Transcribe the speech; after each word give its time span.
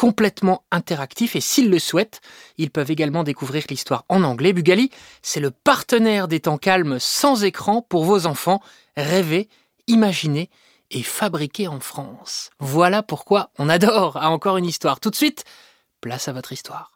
complètement 0.00 0.64
interactifs 0.70 1.36
et 1.36 1.42
s'ils 1.42 1.68
le 1.68 1.78
souhaitent, 1.78 2.22
ils 2.56 2.70
peuvent 2.70 2.90
également 2.90 3.22
découvrir 3.22 3.64
l'histoire 3.68 4.06
en 4.08 4.22
anglais. 4.22 4.54
Bugali, 4.54 4.90
c'est 5.20 5.40
le 5.40 5.50
partenaire 5.50 6.26
des 6.26 6.40
temps 6.40 6.56
calmes 6.56 6.96
sans 6.98 7.44
écran 7.44 7.82
pour 7.82 8.04
vos 8.04 8.24
enfants. 8.24 8.62
Rêver, 8.96 9.50
imaginer 9.88 10.48
et 10.90 11.02
fabriquer 11.02 11.68
en 11.68 11.80
France. 11.80 12.48
Voilà 12.60 13.02
pourquoi 13.02 13.50
on 13.58 13.68
adore 13.68 14.16
à 14.16 14.30
encore 14.30 14.56
une 14.56 14.64
histoire. 14.64 15.00
Tout 15.00 15.10
de 15.10 15.16
suite, 15.16 15.44
place 16.00 16.28
à 16.28 16.32
votre 16.32 16.54
histoire. 16.54 16.92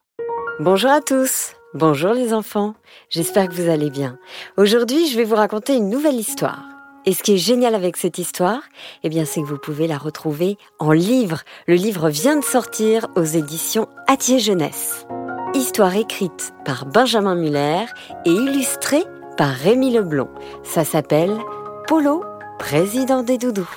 Bonjour 0.58 0.90
à 0.90 1.02
tous. 1.02 1.52
Bonjour 1.74 2.14
les 2.14 2.32
enfants. 2.32 2.74
J'espère 3.10 3.50
que 3.50 3.54
vous 3.54 3.68
allez 3.68 3.90
bien. 3.90 4.18
Aujourd'hui, 4.56 5.08
je 5.08 5.18
vais 5.18 5.24
vous 5.24 5.36
raconter 5.36 5.76
une 5.76 5.90
nouvelle 5.90 6.14
histoire. 6.14 6.73
Et 7.06 7.12
ce 7.12 7.22
qui 7.22 7.34
est 7.34 7.38
génial 7.38 7.74
avec 7.74 7.96
cette 7.98 8.18
histoire, 8.18 8.60
eh 9.02 9.10
bien, 9.10 9.24
c'est 9.26 9.42
que 9.42 9.46
vous 9.46 9.58
pouvez 9.58 9.86
la 9.86 9.98
retrouver 9.98 10.56
en 10.78 10.92
livre. 10.92 11.42
Le 11.66 11.74
livre 11.74 12.08
vient 12.08 12.36
de 12.36 12.44
sortir 12.44 13.08
aux 13.14 13.24
éditions 13.24 13.88
Atier 14.06 14.38
Jeunesse. 14.38 15.06
Histoire 15.54 15.94
écrite 15.96 16.54
par 16.64 16.86
Benjamin 16.86 17.34
Muller 17.34 17.84
et 18.24 18.30
illustrée 18.30 19.04
par 19.36 19.50
Rémi 19.50 19.92
Leblond. 19.92 20.30
Ça 20.62 20.84
s'appelle 20.84 21.36
Polo, 21.86 22.24
président 22.58 23.22
des 23.22 23.36
doudous. 23.36 23.68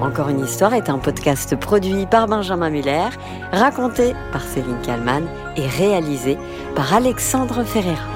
Encore 0.00 0.28
une 0.28 0.44
histoire 0.44 0.74
est 0.74 0.88
un 0.88 0.98
podcast 0.98 1.56
produit 1.56 2.06
par 2.06 2.28
Benjamin 2.28 2.70
Muller, 2.70 3.08
raconté 3.50 4.14
par 4.30 4.42
Céline 4.42 4.80
Kallmann 4.82 5.26
et 5.56 5.66
réalisé 5.66 6.38
par 6.76 6.94
Alexandre 6.94 7.64
Ferreira. 7.64 8.15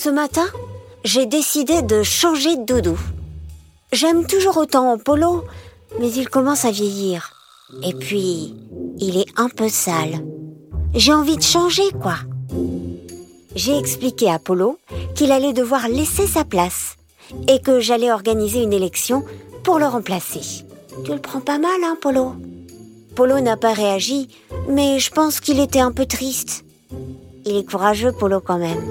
Ce 0.00 0.08
matin, 0.10 0.46
j'ai 1.02 1.26
décidé 1.26 1.82
de 1.82 2.04
changer 2.04 2.56
de 2.56 2.62
doudou. 2.62 2.96
J'aime 3.90 4.28
toujours 4.28 4.56
autant 4.56 4.96
Polo, 4.96 5.44
mais 5.98 6.08
il 6.12 6.28
commence 6.28 6.64
à 6.64 6.70
vieillir. 6.70 7.32
Et 7.82 7.92
puis, 7.94 8.54
il 9.00 9.16
est 9.18 9.26
un 9.36 9.48
peu 9.48 9.68
sale. 9.68 10.24
J'ai 10.94 11.12
envie 11.12 11.36
de 11.36 11.42
changer, 11.42 11.90
quoi. 12.00 12.14
J'ai 13.56 13.76
expliqué 13.76 14.30
à 14.30 14.38
Polo 14.38 14.78
qu'il 15.16 15.32
allait 15.32 15.52
devoir 15.52 15.88
laisser 15.88 16.28
sa 16.28 16.44
place 16.44 16.94
et 17.48 17.60
que 17.60 17.80
j'allais 17.80 18.12
organiser 18.12 18.62
une 18.62 18.72
élection 18.72 19.24
pour 19.64 19.80
le 19.80 19.86
remplacer. 19.86 20.64
Tu 21.04 21.12
le 21.12 21.20
prends 21.20 21.40
pas 21.40 21.58
mal, 21.58 21.82
hein, 21.84 21.98
Polo? 22.00 22.34
Polo 23.16 23.40
n'a 23.40 23.56
pas 23.56 23.72
réagi, 23.72 24.28
mais 24.68 25.00
je 25.00 25.10
pense 25.10 25.40
qu'il 25.40 25.58
était 25.58 25.80
un 25.80 25.90
peu 25.90 26.06
triste. 26.06 26.64
Il 27.50 27.56
est 27.56 27.64
courageux, 27.64 28.12
Polo, 28.12 28.40
quand 28.40 28.58
même. 28.58 28.84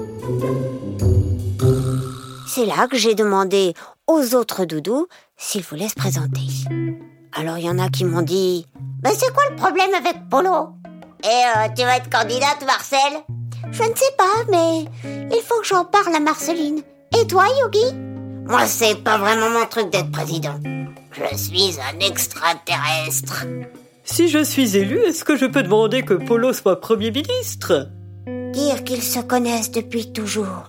C'est 2.48 2.66
là 2.66 2.88
que 2.88 2.96
j'ai 2.96 3.14
demandé 3.14 3.72
aux 4.08 4.34
autres 4.34 4.64
doudous 4.64 5.06
s'ils 5.36 5.62
voulaient 5.62 5.88
se 5.88 5.94
présenter. 5.94 6.40
Alors 7.34 7.58
il 7.58 7.66
y 7.66 7.70
en 7.70 7.78
a 7.78 7.88
qui 7.88 8.04
m'ont 8.04 8.22
dit 8.22 8.66
Mais 9.04 9.14
c'est 9.14 9.32
quoi 9.32 9.44
le 9.50 9.54
problème 9.54 9.94
avec 9.94 10.28
Polo? 10.28 10.70
Et 11.22 11.26
euh, 11.28 11.68
tu 11.76 11.84
vas 11.84 11.98
être 11.98 12.10
candidate, 12.10 12.66
Marcel? 12.66 12.98
Je 13.70 13.82
ne 13.84 13.94
sais 13.94 14.12
pas, 14.18 14.44
mais 14.50 14.86
il 15.04 15.42
faut 15.44 15.60
que 15.60 15.66
j'en 15.66 15.84
parle 15.84 16.16
à 16.16 16.20
Marceline. 16.20 16.82
Et 17.16 17.28
toi, 17.28 17.44
Yogi? 17.60 17.94
Moi, 18.44 18.66
c'est 18.66 18.96
pas 19.04 19.18
vraiment 19.18 19.50
mon 19.50 19.66
truc 19.66 19.90
d'être 19.90 20.10
président. 20.10 20.58
Je 21.12 21.36
suis 21.36 21.76
un 21.78 22.00
extraterrestre. 22.00 23.46
Si 24.02 24.28
je 24.28 24.42
suis 24.42 24.76
élu, 24.76 24.98
est-ce 24.98 25.22
que 25.22 25.36
je 25.36 25.46
peux 25.46 25.62
demander 25.62 26.02
que 26.02 26.14
Polo 26.14 26.52
soit 26.52 26.80
Premier 26.80 27.12
ministre? 27.12 27.88
Dire 28.58 28.82
qu'ils 28.82 29.04
se 29.04 29.20
connaissent 29.20 29.70
depuis 29.70 30.12
toujours. 30.12 30.64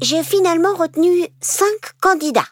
J'ai 0.00 0.22
finalement 0.22 0.76
retenu 0.76 1.26
cinq 1.40 1.80
candidats. 2.00 2.46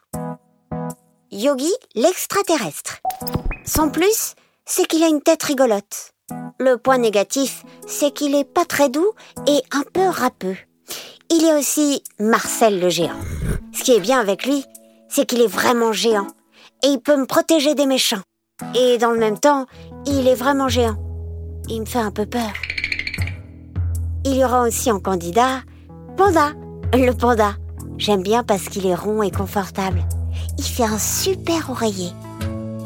Yogi, 1.31 1.73
l'extraterrestre. 1.95 2.97
Son 3.65 3.91
plus, 3.91 4.35
c'est 4.65 4.89
qu'il 4.89 5.05
a 5.05 5.07
une 5.07 5.21
tête 5.21 5.45
rigolote. 5.45 6.11
Le 6.59 6.77
point 6.77 6.99
négatif, 6.99 7.65
c'est 7.87 8.13
qu'il 8.13 8.35
est 8.35 8.53
pas 8.53 8.65
très 8.65 8.89
doux 8.89 9.13
et 9.47 9.63
un 9.71 9.85
peu 9.93 10.09
râpeux. 10.09 10.57
Il 11.31 11.45
est 11.45 11.57
aussi 11.57 12.03
Marcel 12.19 12.81
le 12.81 12.89
géant. 12.89 13.21
Ce 13.73 13.85
qui 13.85 13.93
est 13.93 14.01
bien 14.01 14.19
avec 14.19 14.45
lui, 14.45 14.65
c'est 15.09 15.25
qu'il 15.25 15.41
est 15.41 15.47
vraiment 15.47 15.93
géant 15.93 16.27
et 16.83 16.89
il 16.89 16.99
peut 16.99 17.17
me 17.17 17.27
protéger 17.27 17.77
des 17.77 17.87
méchants. 17.87 18.23
Et 18.75 18.99
dans 18.99 19.13
le 19.13 19.21
même 19.21 19.39
temps, 19.39 19.67
il 20.05 20.27
est 20.27 20.35
vraiment 20.35 20.69
géant. 20.69 20.97
Il 21.69 21.81
me 21.81 21.87
fait 21.87 21.99
un 21.99 22.13
peu 22.13 22.27
peur. 22.27 22.53
Il 24.25 24.37
y 24.37 24.45
aura 24.45 24.63
aussi 24.63 24.91
en 24.93 25.01
candidat 25.01 25.63
Panda, 26.17 26.53
le 26.95 27.13
panda. 27.13 27.55
J'aime 27.99 28.23
bien 28.23 28.45
parce 28.45 28.69
qu'il 28.69 28.87
est 28.87 28.95
rond 28.95 29.23
et 29.23 29.31
confortable. 29.31 30.05
Il 30.59 30.65
fait 30.65 30.85
un 30.85 30.99
super 30.99 31.71
oreiller. 31.71 32.11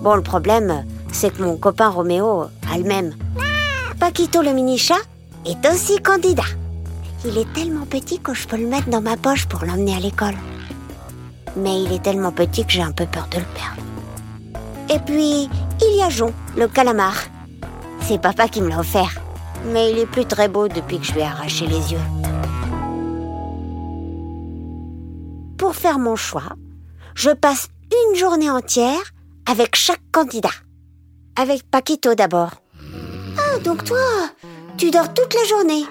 Bon, 0.03 0.15
le 0.15 0.23
problème, 0.23 0.85
c'est 1.13 1.37
que 1.37 1.43
mon 1.43 1.57
copain 1.57 1.89
Roméo 1.89 2.45
a 2.73 2.79
le 2.79 2.85
même. 2.85 3.15
Paquito 3.99 4.41
le 4.41 4.53
mini-chat 4.53 5.01
est 5.45 5.69
aussi 5.69 5.99
candidat. 5.99 6.43
Il 7.27 7.37
est 7.37 7.53
tellement 7.53 7.85
petit 7.85 8.19
que 8.19 8.33
je 8.33 8.49
peux 8.49 8.57
le 8.57 8.67
mettre 8.67 8.89
dans 8.89 9.03
ma 9.03 9.19
poche 9.19 9.47
pour 9.47 9.65
l'emmener 9.65 9.95
à 9.95 10.01
l'école. 10.01 10.37
Mais 11.57 11.83
il 11.83 11.93
est 11.93 12.03
tellement 12.03 12.33
petit 12.33 12.65
que 12.65 12.73
j'ai 12.73 12.83
un 12.83 12.93
peu 12.93 13.05
peur 13.05 13.29
de 13.31 13.39
le 13.39 13.45
perdre. 13.45 13.83
Et 14.89 14.99
puis, 15.01 15.51
il 15.83 15.97
y 15.97 16.03
a 16.03 16.09
Jon, 16.09 16.33
le 16.57 16.67
calamar. 16.67 17.15
C'est 18.11 18.21
papa 18.21 18.49
qui 18.49 18.61
me 18.61 18.69
l'a 18.69 18.81
offert. 18.81 19.21
Mais 19.67 19.93
il 19.93 19.99
est 20.01 20.07
plus 20.07 20.25
très 20.25 20.49
beau 20.49 20.67
depuis 20.67 20.99
que 20.99 21.05
je 21.05 21.13
lui 21.13 21.21
ai 21.21 21.27
arraché 21.27 21.65
les 21.69 21.93
yeux. 21.93 22.01
Pour 25.57 25.77
faire 25.77 26.01
mon 26.01 26.17
choix, 26.17 26.57
je 27.15 27.31
passe 27.31 27.69
une 27.93 28.17
journée 28.17 28.51
entière 28.51 28.99
avec 29.49 29.77
chaque 29.77 30.03
candidat. 30.11 30.51
Avec 31.37 31.63
Paquito 31.71 32.17
d'abord. 32.17 32.51
Ah, 33.39 33.61
donc 33.61 33.85
toi, 33.85 34.03
tu 34.77 34.91
dors 34.91 35.15
toute 35.15 35.33
la 35.33 35.45
journée. 35.45 35.85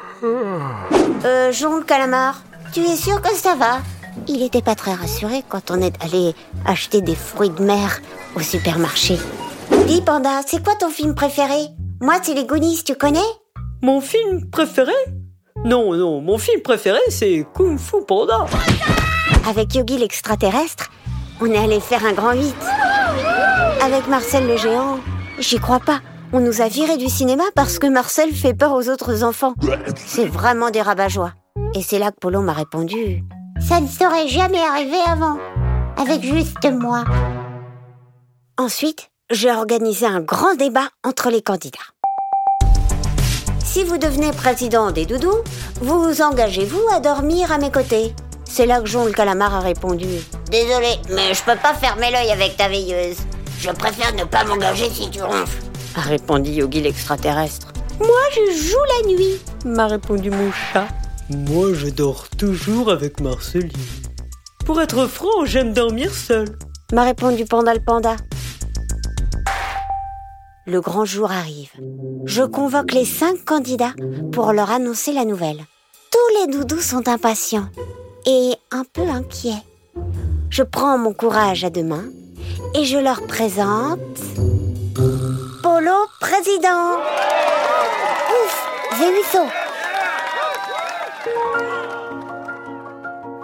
Euh, 1.24 1.54
Jean 1.54 1.78
le 1.78 1.84
calamar, 1.84 2.44
tu 2.74 2.82
es 2.82 2.98
sûr 2.98 3.22
que 3.22 3.34
ça 3.34 3.56
va? 3.56 3.80
Il 4.28 4.44
était 4.44 4.62
pas 4.62 4.76
très 4.76 4.94
rassuré 4.94 5.42
quand 5.48 5.72
on 5.72 5.80
est 5.80 5.96
allé 6.04 6.36
acheter 6.66 7.00
des 7.00 7.16
fruits 7.16 7.50
de 7.50 7.64
mer 7.64 8.02
au 8.36 8.42
supermarché. 8.42 9.18
Dis 9.88 10.02
Panda, 10.02 10.42
c'est 10.46 10.62
quoi 10.62 10.76
ton 10.76 10.90
film 10.90 11.16
préféré? 11.16 11.70
Moi, 12.02 12.16
c'est 12.24 12.34
les 12.34 12.46
Goonies, 12.46 12.84
tu 12.86 12.96
connais? 12.96 13.20
Mon 13.82 14.00
film 14.00 14.50
préféré? 14.50 14.94
Non, 15.66 15.94
non, 15.94 16.22
mon 16.22 16.38
film 16.38 16.62
préféré, 16.62 17.00
c'est 17.10 17.46
Kung 17.54 17.78
Fu 17.78 17.98
Panda. 18.08 18.46
Avec 19.50 19.76
Yogi 19.76 19.98
l'extraterrestre, 19.98 20.90
on 21.42 21.48
est 21.48 21.58
allé 21.58 21.82
faire 21.82 22.06
un 22.06 22.14
grand 22.14 22.32
8. 22.32 22.56
Avec 23.84 24.08
Marcel 24.08 24.48
le 24.48 24.56
géant, 24.56 25.00
j'y 25.40 25.60
crois 25.60 25.82
pas. 25.82 26.00
On 26.32 26.40
nous 26.40 26.62
a 26.62 26.70
virés 26.70 26.96
du 26.96 27.10
cinéma 27.10 27.44
parce 27.54 27.80
que 27.80 27.88
Marcel 27.88 28.32
fait 28.32 28.54
peur 28.54 28.72
aux 28.74 28.88
autres 28.88 29.26
enfants. 29.26 29.56
C'est 29.98 30.28
vraiment 30.28 30.70
des 30.70 30.82
rabat-joie. 30.82 31.34
Et 31.76 31.82
c'est 31.82 32.00
là 32.00 32.12
que 32.12 32.20
Polo 32.22 32.42
m'a 32.42 32.54
répondu 32.54 33.26
Ça 33.60 33.82
ne 33.82 33.88
serait 33.88 34.30
jamais 34.30 34.62
arrivé 34.62 34.98
avant, 35.06 35.38
avec 35.98 36.22
juste 36.22 36.66
moi. 36.72 37.04
Ensuite, 38.58 39.09
j'ai 39.32 39.52
organisé 39.52 40.08
un 40.08 40.22
grand 40.22 40.56
débat 40.56 40.88
entre 41.06 41.30
les 41.30 41.42
candidats. 41.42 41.78
Si 43.64 43.84
vous 43.84 43.98
devenez 44.00 44.32
président 44.32 44.92
des 44.92 45.06
doudous, 45.06 45.44
vous 45.82 46.22
engagez-vous 46.22 46.82
à 46.92 47.00
dormir 47.00 47.52
à 47.52 47.60
mes 47.60 47.70
côtés? 47.70 48.14
C'est 48.46 48.66
là 48.66 48.82
que 48.82 48.88
Jean 48.88 49.06
le 49.06 49.12
calamar 49.12 49.54
a 49.54 49.60
répondu 49.60 50.08
Désolé, 50.50 50.98
mais 51.12 51.36
je 51.36 51.44
peux 51.44 51.56
pas 51.62 51.76
fermer 51.76 52.10
l'œil 52.10 52.32
avec 52.32 52.58
ta 52.58 52.68
veilleuse. 52.68 53.18
Je 53.60 53.70
préfère 53.70 54.16
ne 54.16 54.24
pas 54.24 54.44
m'engager 54.46 54.90
si 54.90 55.10
tu 55.12 55.22
ronfles. 55.22 55.62
a 55.96 56.02
répondu 56.02 56.50
Yogi 56.50 56.82
l'extraterrestre. 56.82 57.68
Moi, 58.00 58.22
je 58.34 58.52
joue 58.52 58.78
la 59.04 59.10
nuit. 59.10 59.40
m'a 59.66 59.86
répondu 59.86 60.32
mon 60.32 60.52
chat. 60.52 60.88
Moi, 61.30 61.74
je 61.74 61.90
dors 61.90 62.28
toujours 62.30 62.90
avec 62.90 63.20
Marceline. 63.20 63.70
Pour 64.66 64.82
être 64.82 65.06
franc, 65.06 65.46
j'aime 65.46 65.74
dormir 65.74 66.12
seul. 66.12 66.48
M'a 66.92 67.04
répondu 67.04 67.46
Panda 67.46 67.76
le 67.76 67.82
panda. 67.82 68.16
Le 70.70 70.82
grand 70.82 71.04
jour 71.04 71.32
arrive. 71.32 71.72
Je 72.26 72.44
convoque 72.44 72.92
les 72.92 73.04
cinq 73.04 73.44
candidats 73.44 73.96
pour 74.32 74.54
leur 74.54 74.70
annoncer 74.70 75.14
la 75.14 75.26
nouvelle. 75.26 75.66
Tous 76.12 76.40
les 76.40 76.54
doudous 76.54 76.82
sont 76.82 77.08
impatients 77.08 77.70
et 78.28 78.52
un 78.70 78.84
peu 78.84 79.02
inquiets. 79.02 79.64
Je 80.52 80.62
prends 80.62 81.00
mon 81.00 81.12
courage 81.12 81.64
à 81.64 81.72
deux 81.72 81.84
mains 81.84 82.06
et 82.76 82.86
je 82.86 83.00
leur 83.00 83.26
présente 83.26 84.00
Polo 85.64 86.06
président. 86.20 86.98
Ouf, 88.30 88.70
saut. 89.32 89.40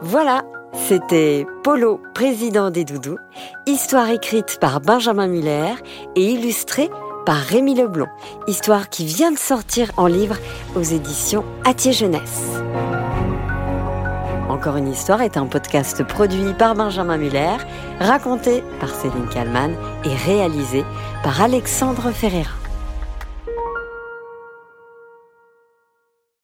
Voilà, 0.04 0.44
c'était 0.88 1.48
Polo, 1.64 2.00
président 2.14 2.70
des 2.70 2.84
doudous, 2.86 3.18
histoire 3.66 4.12
écrite 4.12 4.60
par 4.60 4.80
Benjamin 4.80 5.26
Muller 5.26 5.74
et 6.16 6.30
illustrée 6.30 6.92
par 7.26 7.38
Rémi 7.38 7.74
Leblond, 7.74 8.08
histoire 8.48 8.90
qui 8.90 9.06
vient 9.06 9.32
de 9.32 9.38
sortir 9.38 9.92
en 9.98 10.06
livre 10.06 10.36
aux 10.76 10.84
éditions 10.84 11.44
Atier 11.66 11.92
Jeunesse. 11.92 12.62
Encore 14.48 14.78
une 14.78 14.92
histoire 14.92 15.22
est 15.22 15.38
un 15.38 15.48
podcast 15.48 16.04
produit 16.04 16.54
par 16.54 16.76
Benjamin 16.76 17.18
Muller, 17.18 17.58
raconté 18.00 18.64
par 18.80 18.90
Céline 18.90 19.28
Kallmann 19.28 19.76
et 20.06 20.16
réalisé 20.16 20.86
par 21.24 21.42
Alexandre 21.42 22.12
Ferreira. 22.12 22.65